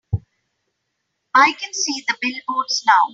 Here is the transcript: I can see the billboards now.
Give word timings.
I 1.35 1.53
can 1.61 1.73
see 1.75 2.03
the 2.07 2.17
billboards 2.19 2.81
now. 2.87 3.09